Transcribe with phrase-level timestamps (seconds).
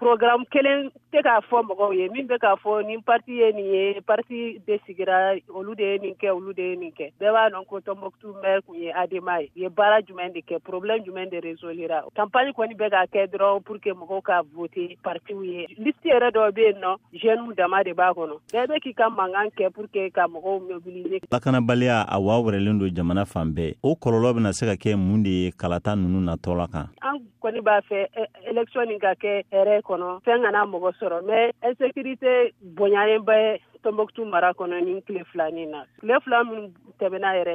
[0.00, 3.38] programa que ele é tɛ k'a fɔ mɔgɔw ye min bɛ k'a fɔ nin parti
[3.42, 6.92] ye nin ye parti de sigira olu de ye nin kɛ olu de ye nin
[6.98, 10.40] kɛ bɛɛ b'a nɔn ko tɔnbɔkutu mɛr kun ye adema ye ye baara jumɛn de
[10.52, 14.42] kɛ problème jumɛn de résolira campagne kɔni bɛ k'a kɛ dɔrɔn pour que mɔgɔw ka
[14.54, 18.68] vote partiw ye liste yɛrɛ dɔw be yen nɔ jeunew dama de b'a kɔnɔ bɛɛ
[18.74, 22.88] be k'i ka mankan kɛ pour que ka mɔgɔw mobilize lakanabaliya a waa wɛrɛlen don
[22.90, 26.56] jamana fan bɛɛ o kɔlɔlɔ bena se ka kɛ mun de ye kalata nunu natɔ
[26.56, 28.06] la kan an kɔni b'a fɛ
[28.46, 31.38] élection e-, nin ka kɛ hɛrɛ kɔnɔ fɛn kana mɔgɔ sɔrɔ mɛ
[31.68, 32.32] insécurité
[32.76, 33.36] bonyalen bɛ
[33.84, 36.64] tɔnbɔkutu mara kɔnɔ ni tile fila na tile fila minnu
[37.00, 37.54] tɛmɛna yɛrɛ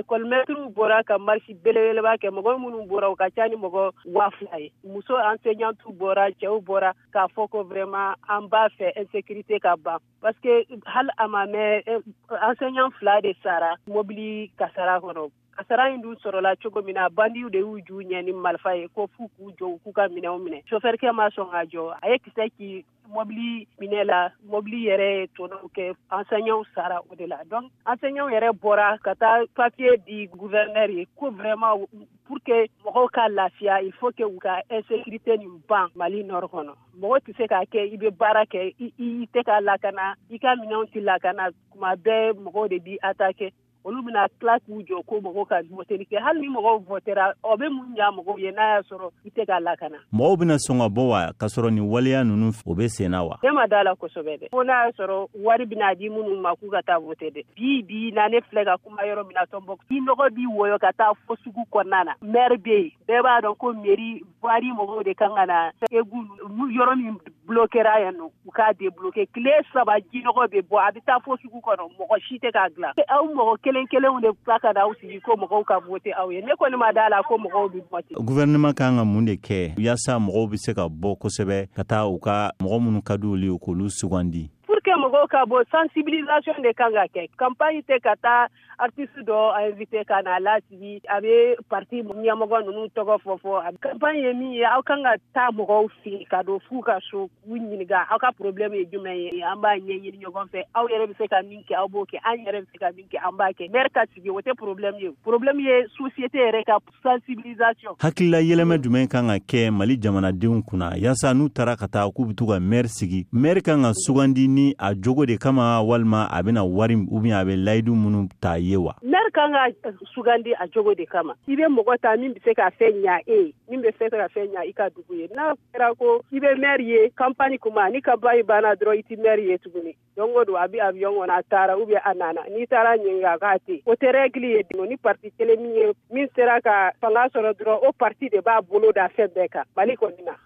[0.00, 3.82] ekɔlimɛtiriw bɔra ka marisi belebeleba kɛ mɔgɔ minnu bɔra u ka ca ni mɔgɔ
[4.16, 8.94] waa fila ye muso enseignantu bɔra cɛw bɔra k'a fɔ ko vraiment an b'a fɛ
[9.02, 12.00] insécurité ka ban parce que hali a ma mɛn eh,
[12.48, 17.08] enseignant fila de sara mobili kasara kɔnɔ a sara in dun sɔrɔla cogo min na
[17.08, 20.08] bandiw de y'u ju ɲɛ ni malifa ye ko f'u k'u jɔ u k'u ka
[20.08, 24.80] minɛw minɛ sofɛrikɛ ma sɔn ka jɔ a ye kisɛ k'i mobili minɛ la mobili
[24.88, 29.46] yɛrɛ ye tɔnɔw kɛ enseignantw sara o de la donc enseignantw yɛrɛ bɔra ka taa
[29.54, 31.86] papier di gouvɛrnɛr ye ko vraiment
[32.26, 36.48] pour que mɔgɔw ka lafiya il faut que u ka insécurité nin ban mali nɔr
[36.50, 40.38] kɔnɔ mɔgɔ tɛ se k'a kɛ i be baara kɛ i tɛ ka lakana i
[40.38, 43.52] ka minɛw tɛ lakana kuma bɛɛ mɔgɔw de b' atake
[43.84, 47.56] olu bena tila k'u jɔ ko mɔgɔw ka voteri kɛ hali ni mɔgɔw votera o
[47.56, 50.78] be mun ɲa mɔgɔw ye n'a y'a sɔrɔ i tɛ k'a lakana mɔgɔw bena sɔn
[50.80, 53.66] ka bɔ wa k'a sɔrɔ nin waleya nunu o be sen na wa ne ma
[53.66, 55.18] da la kosɛbɛ dɛ ko n'a y'a sɔrɔ
[55.48, 58.64] wari bena di minnu ma k'u ka taa vote dɛ bi bi na ne filɛ
[58.64, 62.04] ka kuma yɔrɔ min na tɔnbɔ i nɔgɔ b'i wɔyɔ ka taa fo sugu kɔnɔna
[62.08, 65.70] na mɛri be yen bɛɛ b'a dɔn ko meri wari mɔgɔw de kan ka na
[65.92, 66.24] egu
[66.72, 71.00] yɔrɔ min bloquera yan nɔ u k'a débloqué tile saba jinɔgɔ bɛ bɔ a bɛ
[71.06, 74.58] taa fo sugu kɔnɔ mɔgɔ si tɛ k'a dilan aw mɔgɔ kelen kelenw de ka
[74.62, 77.36] ka n'aw sigi ko mɔgɔw ka vote aw ye ne kɔni ma da la ko
[77.36, 81.16] mɔgɔw bɛ vote gouvernement kan ka mun de kɛ yaasa mɔgɔw bɛ se ka bɔ
[81.20, 84.48] kosɛbɛ ka taa u ka mɔgɔ minnu ka di olu ye k'olu sugandi
[84.84, 88.40] ke mɔgɔw ka bɔ sensibilisation de kan ka kɛ campagne tɛ ka taa
[88.84, 89.38] artiste dɔ
[89.72, 94.52] invité ka na lasigi a be parti ɲɛmɔgɔ nunu tɔgɔ fɔfɔ fɔ campagne ye min
[94.52, 98.02] e ye aw kan ka taa mɔgɔw fɛ ka don f'u ka so k'u ɲininka
[98.12, 101.28] aw ka problème ye jumɛn ye an b'a ɲɛɲini ɲɔgɔn fɛ aw yɛrɛ be se
[101.32, 103.56] ka min kɛ aw b'o kɛ an yɛrɛ bɛ se ka min kɛ an b'a
[103.56, 107.96] kɛ maire ka sigi o tɛ problème ye problème ye société yɛrɛ e ka sensibilisation
[108.04, 112.26] hakilila yɛlɛmɛ jumɛn kan ka kɛ mali jamanadenw kunna yaasa n'u taara ka taa k'u
[112.28, 115.82] be to ka mɛr sigi maire kan ka sugandi ni ni a jogo de kama
[115.82, 119.90] walima a bɛna wari ubiyɛn a bɛ layidu minnu ta ye wa mɛri kan ka
[120.14, 123.20] sugandi a jogo de kama i bɛ mɔgɔ ta min be se ka fɛn ɲa
[123.26, 126.22] e ye min be fɛ ka fɛn ɲa i ka dugu ye n'a kɛra ko
[126.32, 129.94] i bɛ mɛri ye kampani kuma ni kampani banna dɔrɔn i ti mɛri ye tuguni
[130.16, 133.38] dongo don a be aviyɔn kɔnɔ a taara u bɛ a nana n'i taara ɲininga
[133.40, 136.90] k'a te o tɛ rɛgili ye dino ni parti kelen min ye min sera ka
[137.00, 140.34] fanga sɔrɔ dɔrɔn o parti de b'a bolo da fɛn bɛɛ kan mali kɔni na